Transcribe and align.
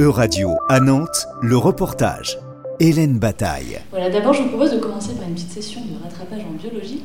E-Radio 0.00 0.56
à 0.68 0.80
Nantes, 0.80 1.28
le 1.40 1.56
reportage. 1.56 2.36
Hélène 2.80 3.20
Bataille. 3.20 3.78
Voilà, 3.90 4.10
d'abord, 4.10 4.32
je 4.34 4.42
vous 4.42 4.48
propose 4.48 4.72
de 4.72 4.80
commencer 4.80 5.12
par 5.14 5.28
une 5.28 5.34
petite 5.34 5.52
session 5.52 5.82
de 5.82 6.02
rattrapage 6.02 6.40
en 6.42 6.50
biologie. 6.60 7.02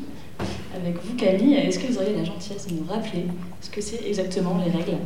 Avec 0.76 0.96
vous, 1.04 1.16
Camille, 1.16 1.54
est-ce 1.54 1.78
que 1.78 1.86
vous 1.86 1.98
auriez 2.00 2.16
la 2.16 2.24
gentillesse 2.24 2.66
de 2.66 2.74
nous 2.74 2.86
rappeler 2.90 3.26
ce 3.62 3.70
que 3.70 3.80
c'est 3.80 4.04
exactement 4.08 4.58
les 4.66 4.72
règles? 4.72 4.98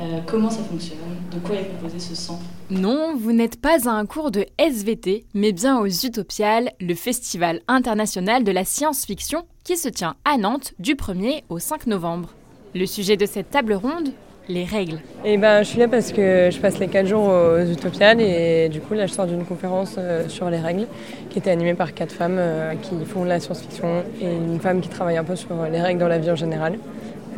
Euh, 0.00 0.18
Comment 0.26 0.50
ça 0.50 0.64
fonctionne? 0.68 0.98
De 1.32 1.38
quoi 1.38 1.54
est 1.54 1.68
composé 1.68 2.00
ce 2.00 2.16
sang? 2.16 2.40
Non, 2.70 3.14
vous 3.16 3.32
n'êtes 3.32 3.60
pas 3.60 3.88
à 3.88 3.92
un 3.92 4.04
cours 4.04 4.32
de 4.32 4.44
SVT, 4.58 5.24
mais 5.32 5.52
bien 5.52 5.78
aux 5.78 5.86
Utopiales, 5.86 6.72
le 6.80 6.96
festival 6.96 7.60
international 7.68 8.42
de 8.42 8.50
la 8.50 8.64
science-fiction 8.64 9.44
qui 9.62 9.76
se 9.76 9.88
tient 9.88 10.16
à 10.24 10.38
Nantes 10.38 10.72
du 10.80 10.96
1er 10.96 11.44
au 11.50 11.60
5 11.60 11.86
novembre. 11.86 12.30
Le 12.74 12.86
sujet 12.86 13.16
de 13.16 13.26
cette 13.26 13.50
table 13.50 13.74
ronde, 13.74 14.08
les 14.48 14.64
règles. 14.64 14.98
Et 15.24 15.36
ben, 15.36 15.62
je 15.62 15.68
suis 15.68 15.78
là 15.78 15.88
parce 15.88 16.12
que 16.12 16.50
je 16.50 16.58
passe 16.58 16.78
les 16.78 16.88
4 16.88 17.06
jours 17.06 17.28
aux 17.28 17.64
Utopiales 17.64 18.20
et 18.20 18.68
du 18.68 18.80
coup 18.80 18.94
là 18.94 19.06
je 19.06 19.12
sors 19.12 19.26
d'une 19.26 19.44
conférence 19.44 19.96
euh, 19.98 20.28
sur 20.28 20.50
les 20.50 20.58
règles 20.58 20.86
qui 21.30 21.38
était 21.38 21.50
animée 21.50 21.74
par 21.74 21.94
quatre 21.94 22.12
femmes 22.12 22.38
euh, 22.38 22.74
qui 22.74 23.04
font 23.04 23.24
de 23.24 23.28
la 23.28 23.40
science-fiction 23.40 24.02
et 24.20 24.26
une 24.26 24.60
femme 24.60 24.80
qui 24.80 24.88
travaille 24.88 25.16
un 25.16 25.24
peu 25.24 25.36
sur 25.36 25.50
les 25.70 25.80
règles 25.80 26.00
dans 26.00 26.08
la 26.08 26.18
vie 26.18 26.30
en 26.30 26.36
général. 26.36 26.78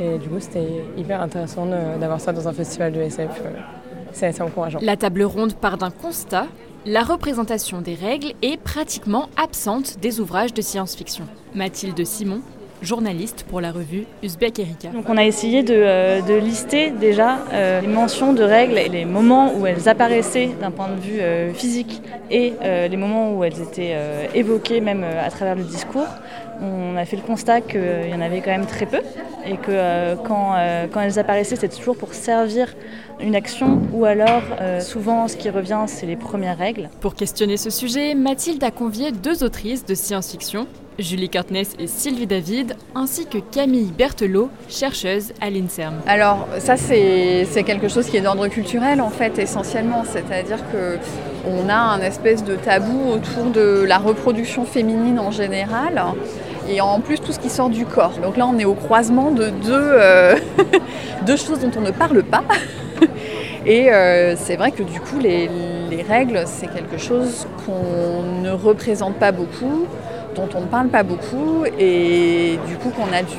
Et 0.01 0.19
du 0.19 0.29
coup 0.29 0.41
c'était 0.41 0.67
hyper 0.97 1.21
intéressant 1.21 1.67
d'avoir 2.01 2.21
ça 2.21 2.33
dans 2.33 2.49
un 2.49 2.53
festival 2.53 2.93
de 2.93 3.01
SF. 3.01 3.31
Euh, 3.45 3.51
c'est 4.13 4.27
assez 4.27 4.43
encourageant. 4.43 4.79
La 4.83 4.97
table 4.97 5.23
ronde 5.25 5.55
part 5.55 5.77
d'un 5.77 5.91
constat. 5.91 6.47
La 6.87 7.03
représentation 7.03 7.81
des 7.81 7.95
règles 7.95 8.35
est 8.43 8.59
pratiquement 8.59 9.29
absente 9.43 9.99
des 10.01 10.21
ouvrages 10.21 10.53
de 10.53 10.61
science-fiction. 10.61 11.25
Mathilde 11.55 12.05
Simon, 12.05 12.43
journaliste 12.85 13.45
pour 13.49 13.61
la 13.61 13.73
revue 13.73 14.05
Uzbek 14.23 14.59
Erika. 14.59 14.89
Donc 14.89 15.09
on 15.09 15.17
a 15.17 15.25
essayé 15.25 15.63
de, 15.63 15.75
euh, 15.75 16.41
lister 16.41 16.91
déjà 16.91 17.39
euh, 17.53 17.81
les 17.81 17.87
mentions 17.87 18.33
de 18.33 18.43
règles 18.43 18.79
et 18.79 18.89
les 18.89 19.05
moments 19.05 19.53
où 19.57 19.67
elles 19.67 19.89
apparaissaient 19.89 20.51
d'un 20.61 20.71
point 20.71 20.89
de 20.89 21.01
vue 21.01 21.21
euh, 21.21 21.53
physique 21.53 22.03
et 22.31 22.55
les 22.63 22.97
moments 22.97 23.33
où 23.35 23.45
elles 23.45 23.61
étaient 23.61 23.97
évoquées 24.35 24.81
même 24.81 25.05
à 25.05 25.31
travers 25.31 25.55
le 25.55 25.63
discours. 25.63 26.07
On 26.61 26.97
a 26.97 27.05
fait 27.05 27.17
le 27.17 27.23
constat 27.23 27.61
qu'il 27.61 28.09
y 28.11 28.15
en 28.15 28.21
avait 28.21 28.41
quand 28.41 28.51
même 28.51 28.67
très 28.67 28.87
peu 28.87 29.01
et 29.47 29.57
que 29.57 30.15
quand, 30.25 30.55
quand 30.93 31.01
elles 31.01 31.19
apparaissaient 31.19 31.57
c'était 31.57 31.77
toujours 31.77 31.97
pour 31.97 32.15
servir 32.15 32.75
une 33.21 33.35
action 33.35 33.81
ou 33.93 34.05
alors 34.05 34.43
souvent 34.81 35.29
ce 35.29 35.37
qui 35.37 35.51
revient 35.51 35.85
c'est 35.87 36.07
les 36.07 36.17
premières 36.17 36.57
règles. 36.57 36.89
Pour 37.01 37.15
questionner 37.15 37.57
ce 37.57 37.71
sujet, 37.71 38.15
Mathilde 38.15 38.63
a 38.65 38.71
convié 38.71 39.13
deux 39.13 39.45
autrices 39.45 39.85
de 39.85 39.95
science-fiction 39.95 40.67
Julie 40.99 41.29
Cartness 41.29 41.73
et 41.81 41.89
Sylvie 41.89 42.29
David, 42.29 42.77
ainsi 42.95 43.27
que 43.27 43.39
Camille 43.39 43.91
Berthelot, 43.99 44.49
chercheuse 44.69 45.33
à 45.41 45.51
l'INSERM. 45.51 45.95
Alors 46.07 46.47
ça 46.59 46.77
c'est 46.77 47.65
quelque 47.67 47.89
chose 47.89 48.07
qui 48.09 48.17
est 48.17 48.21
d'ordre 48.21 48.47
culturel 48.47 49.01
en 49.01 49.11
fait 49.11 49.39
essentiellement, 49.39 50.05
c'est-à-dire 50.05 50.59
que 50.71 50.99
on 51.47 51.69
a 51.69 51.77
un 51.77 52.01
espèce 52.01 52.45
de 52.45 52.57
tabou 52.57 53.11
autour 53.11 53.45
de 53.53 53.85
la 53.87 53.99
reproduction 53.99 54.65
féminine 54.65 55.19
en 55.19 55.31
général 55.31 56.03
et 56.69 56.81
en 56.81 57.01
plus 57.01 57.19
tout 57.21 57.33
ce 57.33 57.39
qui 57.39 57.51
sort 57.51 57.71
du 57.71 57.87
corps. 57.87 58.19
Donc 58.23 58.37
là 58.37 58.47
on 58.47 58.59
est 58.59 58.65
au 58.65 58.75
croisement 58.75 59.31
de 59.31 59.51
deux, 59.51 59.73
euh, 59.73 60.37
choses 61.29 61.61
dont 61.61 61.71
on 61.77 61.83
ne 61.83 61.91
parle 61.91 62.23
pas. 62.23 62.45
Et 63.67 63.91
euh, 63.91 64.37
c'est 64.37 64.57
vrai 64.57 64.73
que 64.73 64.83
du 64.83 65.01
coup 65.01 65.19
les 65.19 65.49
règles 66.07 66.43
c'est 66.47 66.67
quelque 66.67 66.99
chose 66.99 67.47
qu'on 67.65 68.43
ne 68.43 68.51
représente 68.51 69.15
pas 69.15 69.33
beaucoup 69.33 69.87
dont 70.35 70.49
on 70.55 70.61
ne 70.63 70.67
parle 70.67 70.89
pas 70.89 71.03
beaucoup 71.03 71.65
et 71.79 72.59
du 72.67 72.77
coup 72.77 72.91
qu'on 72.91 73.13
a 73.13 73.23
du, 73.23 73.37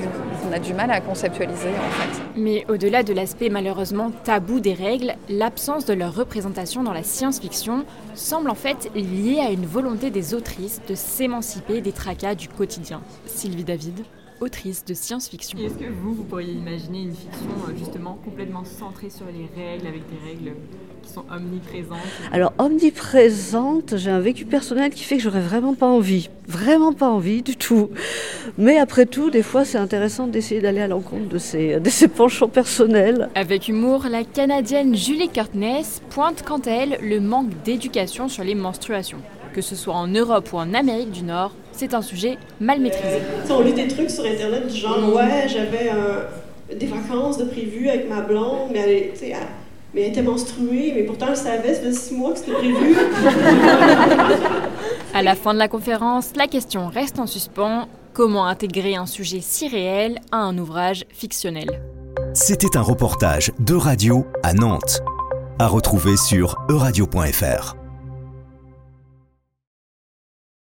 a 0.54 0.60
du 0.60 0.74
mal 0.74 0.90
à 0.92 1.02
conceptualiser 1.02 1.70
en 1.70 1.92
fait. 1.92 2.22
Mais 2.36 2.66
au-delà 2.70 3.04
de 3.04 3.14
l'aspect 3.14 3.50
malheureusement 3.50 4.12
tabou 4.24 4.60
des 4.60 4.74
règles, 4.74 5.16
l'absence 5.30 5.86
de 5.86 5.94
leur 5.94 6.16
représentation 6.16 6.84
dans 6.84 6.94
la 6.94 7.04
science-fiction 7.04 7.86
semble 8.14 8.50
en 8.50 8.56
fait 8.56 8.90
liée 8.96 9.40
à 9.46 9.52
une 9.52 9.66
volonté 9.66 10.10
des 10.10 10.34
autrices 10.34 10.82
de 10.88 10.96
s'émanciper 10.96 11.82
des 11.82 11.92
tracas 11.92 12.36
du 12.36 12.48
quotidien. 12.48 13.02
Sylvie 13.26 13.64
David 13.64 14.00
autrice 14.41 14.84
de 14.85 14.94
science-fiction. 14.94 15.57
Est-ce 15.59 15.75
que 15.75 15.90
vous, 15.90 16.13
vous 16.13 16.23
pourriez 16.23 16.53
imaginer 16.53 17.03
une 17.03 17.16
fiction 17.16 17.50
euh, 17.68 17.72
justement 17.78 18.18
complètement 18.23 18.63
centrée 18.66 19.09
sur 19.09 19.25
les 19.25 19.50
règles, 19.56 19.88
avec 19.88 20.01
des 20.09 20.29
règles 20.29 20.56
qui 21.01 21.12
sont 21.12 21.25
omniprésentes? 21.31 21.97
Alors 22.31 22.53
omniprésente, 22.57 23.97
j'ai 23.97 24.12
un 24.12 24.19
vécu 24.19 24.45
personnel 24.45 24.91
qui 24.91 25.03
fait 25.03 25.18
que 25.18 25.24
j'aurais 25.24 25.41
vraiment 25.41 25.74
pas 25.74 25.88
envie, 25.88 26.29
vraiment 26.47 26.94
pas 26.94 27.09
envie 27.09 27.41
du 27.41 27.56
tout. 27.56 27.90
Mais 28.57 28.78
après 28.78 29.06
tout, 29.06 29.29
des 29.29 29.44
fois, 29.44 29.66
c'est 29.66 29.78
intéressant 29.78 30.28
d'essayer 30.28 30.62
d'aller 30.62 30.81
à 30.81 30.88
l'encontre 30.88 31.29
de 31.29 31.38
ces, 31.38 31.79
de 31.79 31.90
ces 31.90 32.07
penchants 32.07 32.50
personnels. 32.50 33.29
Avec 33.35 33.68
humour, 33.68 34.06
la 34.09 34.24
Canadienne 34.24 34.95
Julie 34.95 35.29
Curtness 35.29 36.01
pointe 36.09 36.44
quant 36.44 36.59
à 36.59 36.72
elle 36.72 37.00
le 37.01 37.19
manque 37.19 37.50
d'éducation 37.63 38.28
sur 38.28 38.44
les 38.44 38.56
menstruations 38.56 39.19
que 39.56 39.62
ce 39.62 39.78
soit 39.78 39.94
en 39.94 40.07
Europe 40.07 40.51
ou 40.51 40.57
en 40.57 40.74
Amérique 40.74 41.12
du 41.12 41.24
Nord, 41.24 41.53
c'est 41.75 41.94
un 41.94 42.02
sujet 42.02 42.38
mal 42.59 42.80
maîtrisé. 42.80 43.19
on 43.50 43.62
lit 43.62 43.74
des 43.74 43.88
trucs 43.88 44.09
sur 44.09 44.25
Internet 44.25 44.68
du 44.68 44.78
genre, 44.78 45.13
ouais, 45.13 45.47
j'avais 45.47 45.91
des 46.74 46.86
vacances 46.88 47.38
de 47.38 47.46
prévues 47.46 47.90
avec 47.90 48.09
ma 48.09 48.22
blonde, 48.22 48.69
mais 48.72 48.80
elle, 48.80 49.38
mais 49.94 50.02
elle 50.02 50.09
était 50.09 50.22
menstruée, 50.22 50.91
mais 50.96 51.03
pourtant 51.03 51.28
elle 51.30 51.38
savait, 51.38 51.74
ça 51.74 51.81
faisait 51.81 51.94
six 51.94 52.13
mois 52.13 52.34
que 52.34 52.40
c'était 52.40 52.52
prévu. 52.53 52.96
à 55.13 55.22
la 55.24 55.36
fin 55.36 55.53
de 55.53 55.59
la 55.59 55.68
conférence, 55.68 56.31
la 56.36 56.47
question 56.47 56.88
reste 56.88 57.19
en 57.19 57.28
suspens. 57.28 57.88
Comment 58.13 58.46
intégrer 58.46 58.96
un 58.96 59.06
sujet 59.06 59.40
si 59.42 59.68
réel 59.68 60.19
à 60.31 60.38
un 60.38 60.57
ouvrage 60.57 61.06
fictionnel? 61.09 61.81
C'était 62.34 62.78
un 62.78 62.81
reportage 62.81 63.52
de 63.59 63.75
radio 63.75 64.25
à 64.44 64.53
Nantes, 64.53 65.02
à 65.59 65.68
retrouver 65.68 66.16
sur 66.18 66.57
euradio.fr. 66.69 67.84